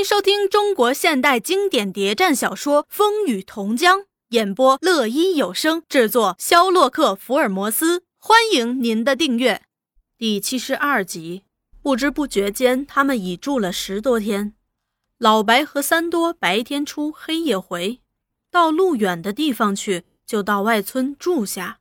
[0.00, 3.98] 迎收听中国现代经典谍战小说《风雨同江》，
[4.30, 8.02] 演播乐一有声制作，肖洛克福尔摩斯。
[8.16, 9.60] 欢迎您的订阅。
[10.16, 11.42] 第七十二集，
[11.82, 14.54] 不知不觉间，他们已住了十多天。
[15.18, 18.00] 老白和三多白天出，黑夜回，
[18.50, 21.80] 到路远的地方去，就到外村住下。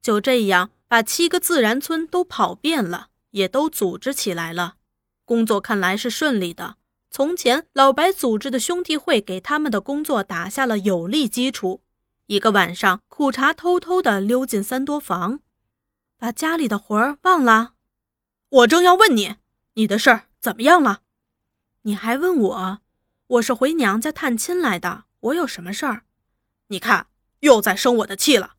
[0.00, 4.76] 就这样，把七个自然村都跑遍了，也都组织起来了。
[5.24, 6.76] 工作看来是顺利的。
[7.10, 11.82] 从前，老白组织的兄弟会给他们的工作打下了有力基础。
[12.26, 15.40] 一个晚上，苦茶偷偷地溜进三多房，
[16.18, 17.72] 把家里的活儿忘了。
[18.50, 19.36] 我正要问你，
[19.74, 21.00] 你的事儿怎么样了？
[21.82, 22.78] 你还问我？
[23.26, 26.02] 我是回娘家探亲来的，我有什么事儿？
[26.68, 27.06] 你看，
[27.40, 28.56] 又在生我的气了。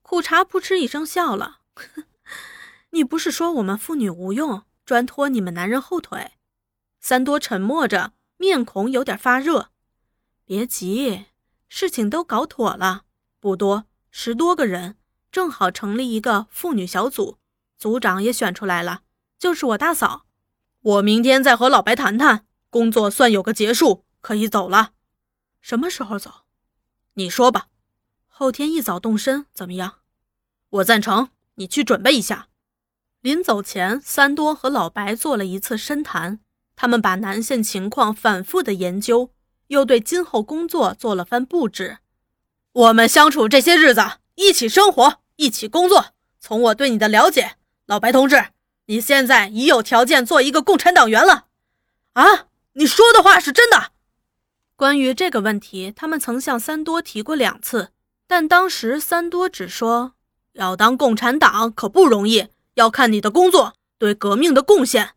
[0.00, 1.60] 苦茶扑哧一声笑了。
[2.90, 6.32] 你不是说我们妇女无用，专拖你们男人后腿？
[7.06, 9.68] 三多沉默着，面孔有点发热。
[10.46, 11.26] 别急，
[11.68, 13.02] 事情都搞妥了，
[13.38, 14.96] 不多，十多个人，
[15.30, 17.36] 正好成立一个妇女小组，
[17.76, 19.02] 组长也选出来了，
[19.38, 20.24] 就是我大嫂。
[20.80, 24.92] 我明天再和老白谈谈，工作算有个结束，可以走了。
[25.60, 26.46] 什么时候走？
[27.12, 27.66] 你说吧。
[28.26, 29.96] 后天一早动身，怎么样？
[30.70, 31.28] 我赞成。
[31.56, 32.48] 你去准备一下。
[33.20, 36.40] 临走前，三多和老白做了一次深谈。
[36.76, 39.30] 他们把南线情况反复的研究，
[39.68, 41.98] 又对今后工作做了番布置。
[42.72, 44.02] 我们相处这些日子，
[44.34, 46.06] 一起生活，一起工作。
[46.40, 47.52] 从我对你的了解，
[47.86, 48.46] 老白同志，
[48.86, 51.46] 你现在已有条件做一个共产党员了。
[52.14, 53.92] 啊，你说的话是真的？
[54.76, 57.90] 关于这个问题，他们曾向三多提过两次，
[58.26, 60.14] 但当时三多只说
[60.54, 65.10] ：“要当共产党可不容易，要看你的工作对革命的贡献。”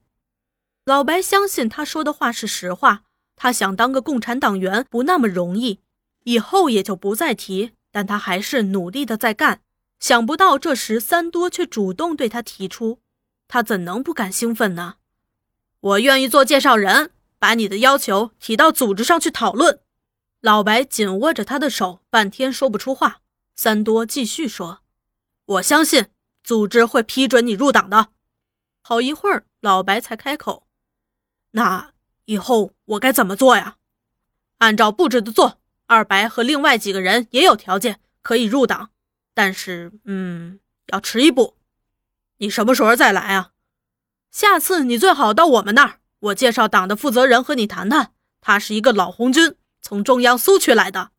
[0.88, 3.04] 老白相信他说的话是实话，
[3.36, 5.82] 他想当个共产党员不那么容易，
[6.24, 7.74] 以后也就不再提。
[7.92, 9.60] 但他还是努力的在干。
[10.00, 13.02] 想不到这时三多却主动对他提出，
[13.50, 14.96] 他怎能不感兴奋呢？
[15.82, 19.82] 我愿意做介绍人，把你的要求提到组织上去讨论。
[20.40, 23.20] 老白紧握着他的手，半天说不出话。
[23.58, 24.80] 三多继续说
[25.46, 26.06] ：“我相信
[26.46, 28.10] 组织会批准你入党的。”
[28.82, 30.67] 好一会儿，老白才开口。
[31.52, 31.92] 那
[32.26, 33.78] 以后我该怎么做呀？
[34.60, 35.60] 按照布置的做。
[35.90, 38.90] 二白和另外几个人也有条件可以入党，
[39.34, 41.56] 但是，嗯，要迟一步。
[42.40, 43.52] 你什么时候再来啊？
[44.30, 48.12] 下次你最好到我们那儿，我介绍党的负责人和你谈谈。
[48.42, 51.12] 他是一个老红军，从中央苏区来的。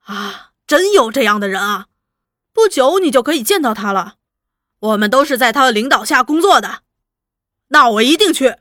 [0.00, 1.86] 啊，真有这样的人啊！
[2.52, 4.16] 不久你就可以见到他了。
[4.80, 6.82] 我们都是在他的领导下工作的。
[7.68, 8.58] 那我一定去。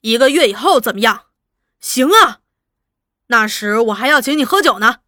[0.00, 1.26] 一个月以后怎么样？
[1.80, 2.40] 行啊，
[3.28, 5.00] 那时我还要请你喝酒呢。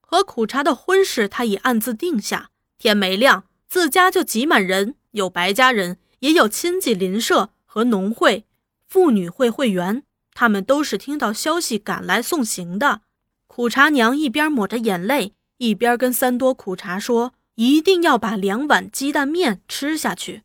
[0.00, 2.50] 和苦茶的婚事他已暗自定下。
[2.78, 8.46] 天没亮，自家就挤满人，有白家人，也有亲戚邻舍和农会、
[8.86, 13.00] 妇女会会员，他们都是听到消息赶来送行的。
[13.48, 20.44] 苦茶娘一边抹着眼泪，一边跟三多苦茶说：“一定要把两碗鸡蛋面吃下去，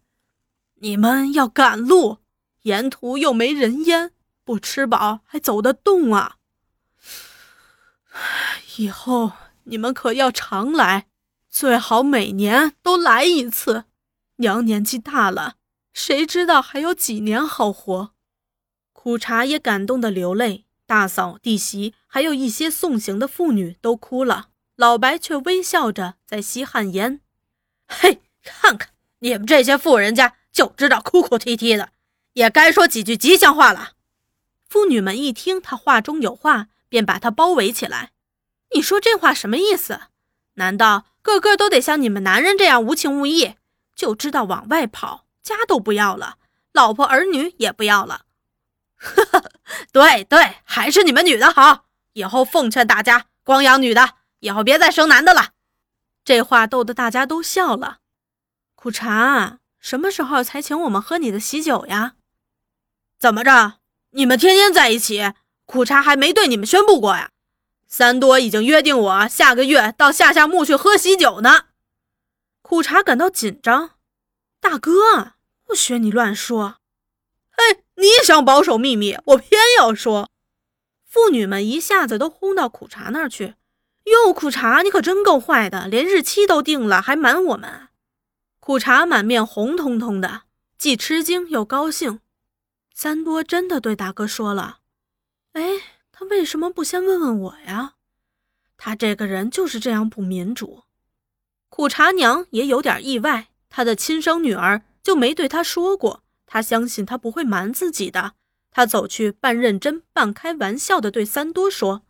[0.76, 2.18] 你们要赶路。”
[2.64, 4.12] 沿途又没人烟，
[4.44, 6.38] 不吃饱还走得动啊！
[8.78, 9.32] 以后
[9.64, 11.08] 你们可要常来，
[11.50, 13.86] 最好每年都来一次。
[14.38, 15.56] 娘年纪大了，
[15.94, 18.12] 谁知道还有几年好活？
[18.92, 24.50] 苦茶也感动的流泪，大嫂、弟媳，还有一些送行的妇女都哭了。
[24.76, 27.22] 老白却微笑着在吸旱烟。
[27.88, 31.93] 嘿，看看你们这些富人家，就知道哭哭啼啼的。
[32.34, 33.94] 也该说几句吉祥话了。
[34.68, 38.12] 妇女们一听他话中有话，便把他包围起来。
[38.76, 40.02] 你说这话什么意思？
[40.56, 43.56] 难道个个都得像你们男人这样无情无义，
[43.96, 46.38] 就知道往外跑，家都不要了，
[46.72, 48.26] 老婆儿女也不要了？
[48.98, 49.52] 呵呵，
[49.92, 51.86] 对对，还是你们女的好。
[52.14, 55.50] 以后奉劝大家，光养女的，以后别再生男的了。
[56.24, 58.00] 这话逗得大家都笑了。
[58.76, 62.14] 苦茶，什么时候才请我们喝你的喜酒呀？
[63.24, 63.76] 怎么着？
[64.10, 65.32] 你们天天在一起，
[65.66, 67.30] 苦茶还没对你们宣布过呀？
[67.88, 71.68] 三多已经约定我下个月到下夏墓去喝喜酒呢。
[72.62, 73.92] 苦茶感到紧张，
[74.60, 76.80] 大哥，不许你乱说。
[77.52, 80.30] 哎，你想保守秘密，我偏要说。
[81.06, 83.56] 妇女们一下子都轰到苦茶那儿去。
[84.04, 87.88] 哟，苦茶，你可真够坏的，连日期都定了，还瞒我们。
[88.60, 90.42] 苦茶满面红彤彤的，
[90.78, 92.20] 既吃惊又高兴。
[92.94, 94.80] 三多真的对大哥说了，
[95.54, 95.62] 哎，
[96.12, 97.96] 他为什么不先问问我呀？
[98.78, 100.84] 他这个人就是这样不民主。
[101.70, 108.36] 苦茶娘也有点意外，她的亲生女儿就没对她说过，她相信她不会瞒自己的。
[108.70, 112.04] 她走去，半认真半开玩笑的对三多说：“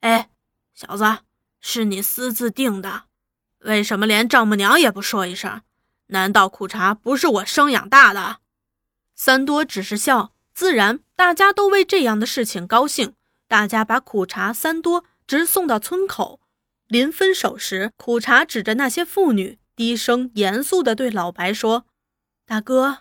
[0.00, 0.30] 哎，
[0.74, 1.20] 小子，
[1.60, 3.04] 是你私自定的，
[3.60, 5.62] 为什么连丈母娘也不说一声？
[6.08, 8.40] 难道苦茶不是我生养大的？”
[9.14, 13.14] 三多只是笑，自然大家都为这样的事情高兴。
[13.46, 16.40] 大家把苦茶三多直送到村口。
[16.88, 21.86] 临分手时，苦茶指着那些妇女，低声严肃地对老白说
[22.44, 22.98] ：“大哥，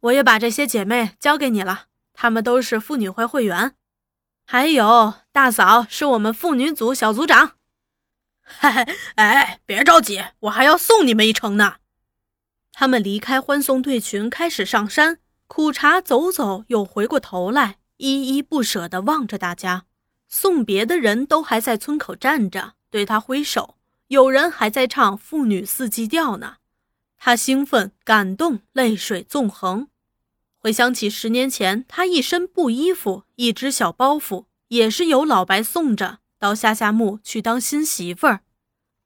[0.00, 3.74] 我也把这些姐妹交给你了，她们都是妇女会会员。
[4.46, 7.52] 还有大嫂是我们妇女组小组长。
[8.42, 11.76] 嘿嘿，哎，别着急，我还要送你们一程呢。”
[12.72, 15.18] 他们离开欢送队群，开始上山。
[15.46, 19.84] 苦茶走走，又回过头来，依依不舍地望着大家。
[20.28, 22.74] 送别的人都还在村口站着。
[22.90, 23.74] 对他挥手，
[24.06, 26.58] 有人还在唱妇女四季调呢。
[27.18, 29.88] 他兴奋、感动，泪水纵横。
[30.58, 38.40] 回想起十年前，他一身布衣服，一只小包袱，也是由老白送着到下下墓去当新媳妇儿。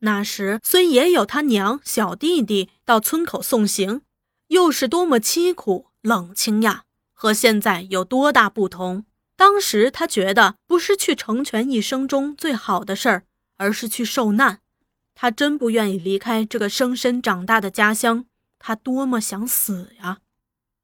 [0.00, 4.02] 那时虽也有他娘、小弟弟到村口送行，
[4.48, 6.82] 又是多么凄苦冷清呀！
[7.12, 9.04] 和现在有多大不同？
[9.36, 13.24] 当时他觉得，不是去成全一生中最好的事儿。
[13.60, 14.60] 而是去受难，
[15.16, 18.26] 他真不愿意离开这个生身长大的家乡，
[18.60, 20.18] 他多么想死呀！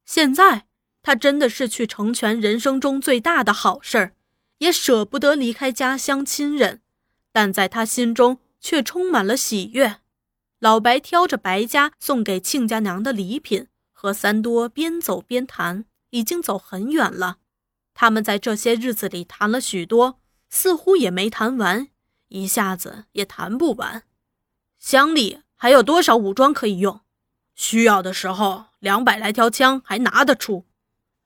[0.04, 0.66] 现在
[1.00, 4.14] 他真的是去成全人生中最大的好事儿，
[4.58, 6.80] 也舍不得离开家乡亲人，
[7.30, 10.00] 但在他心中却充满了喜悦。
[10.58, 13.68] 老白挑着白家送给亲家娘的礼品，
[14.04, 17.38] 和三多边走边谈，已经走很远了。
[17.94, 20.20] 他们在这些日子里谈了许多，
[20.50, 21.88] 似乎也没谈完。
[22.28, 24.02] 一下子也谈不完，
[24.78, 27.00] 乡里还有多少武装可以用？
[27.54, 30.66] 需要的时候，两百来条枪还拿得出。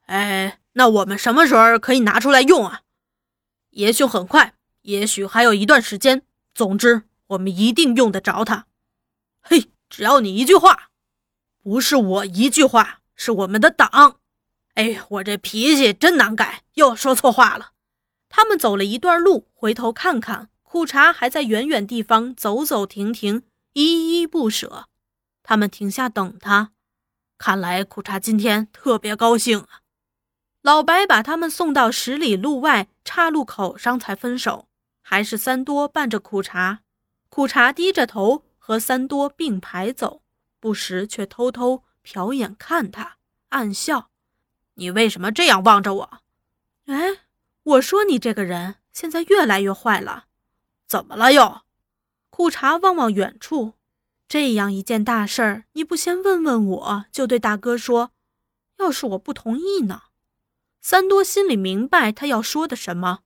[0.05, 2.83] 哎，那我们什么时候可以拿出来用啊？
[3.71, 4.53] 也许很快，
[4.83, 6.21] 也许还有一段时间。
[6.55, 8.67] 总之，我们一定用得着它。
[9.41, 10.88] 嘿，只要你一句话，
[11.61, 14.19] 不是我一句话，是我们的党。
[14.75, 17.71] 哎，我这脾气真难改，又说错话了。
[18.29, 20.49] 他们走了一段路，回头看看。
[20.63, 23.41] 苦茶还在远远地方走走停停，
[23.73, 24.85] 依依不舍。
[25.41, 26.71] 他们停下等他，
[27.39, 29.81] 看来苦茶今天特别高兴啊。
[30.61, 34.67] 老白把他们送到十里路外岔路口上才分手，
[35.01, 36.81] 还是三多伴着苦茶。
[37.29, 40.21] 苦茶低着头和三多并排走，
[40.59, 43.17] 不时却偷偷瞟眼看他，
[43.49, 44.09] 暗笑
[44.75, 46.19] ：“你为什么这样望着我？”
[46.87, 47.19] 哎，
[47.63, 50.25] 我说你这个人现在越来越坏了。
[50.87, 51.61] 怎么了又？
[52.29, 53.73] 裤衩望望远处，
[54.27, 58.11] 这样一件大事儿，你不先问问我，就对大哥说，
[58.77, 60.03] 要是我不同意呢？
[60.81, 63.19] 三多心里明白他要说的什么。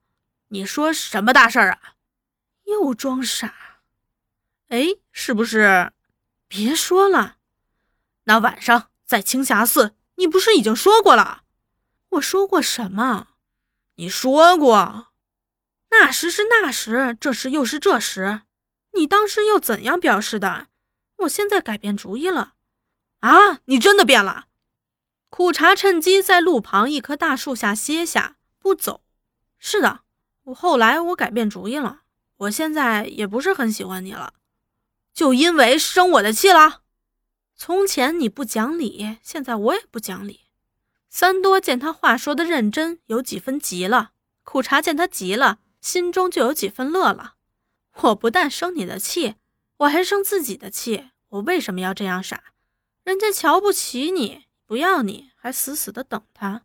[0.48, 1.94] 你说什么大事儿啊？
[2.64, 3.54] 又装傻？
[4.68, 5.93] 哎，是不是？
[6.54, 7.38] 别说了。
[8.26, 11.42] 那晚上在青霞寺，你不是已经说过了？
[12.10, 13.26] 我说过什么？
[13.96, 15.08] 你说过。
[15.90, 18.42] 那时是那时，这时又是这时，
[18.92, 20.68] 你当时又怎样表示的？
[21.16, 22.52] 我现在改变主意了。
[23.18, 24.44] 啊，你真的变了？
[25.30, 29.02] 苦茶趁机在路旁一棵大树下歇下，不走。
[29.58, 30.02] 是的，
[30.44, 32.02] 我后来我改变主意了。
[32.36, 34.34] 我现在也不是很喜欢你了，
[35.14, 36.82] 就因为生我的气了。
[37.56, 40.40] 从前你不讲理，现在我也不讲理。
[41.08, 44.10] 三多见他话说的认真，有几分急了。
[44.42, 45.60] 苦茶见他急了。
[45.80, 47.34] 心中就有几分乐了。
[48.00, 49.34] 我不但生你的气，
[49.76, 51.10] 我还生自己的气。
[51.28, 52.42] 我为什么要这样傻？
[53.04, 56.62] 人家瞧不起你，不要你，还死死的等他。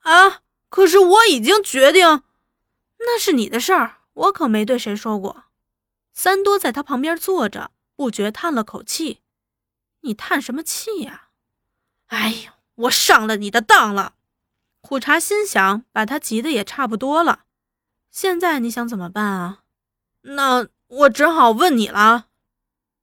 [0.00, 0.42] 啊！
[0.68, 2.24] 可是我已经决定，
[2.98, 5.44] 那是你的事儿，我可没对谁说过。
[6.22, 9.22] 三多在他旁边坐着，不觉叹了口气
[10.04, 11.30] ：“你叹什么气呀？”
[12.08, 14.16] 哎呀，我上了你的当了。
[14.82, 17.44] 苦茶心想，把他急得也差不多了。
[18.10, 19.62] 现在你想怎么办啊？
[20.20, 22.26] 那我只好问你了。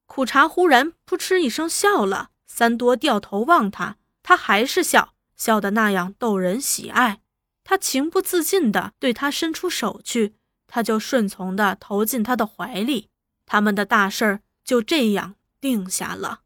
[0.06, 2.30] 苦茶忽然扑哧一声笑了。
[2.46, 7.22] 三多掉头望他，他还是笑，笑得那样逗人喜爱。
[7.64, 10.36] 他情不自禁地对他伸出手去，
[10.68, 13.10] 他就顺从地投进他的怀里。
[13.46, 16.42] 他们的大事儿就这样定下了。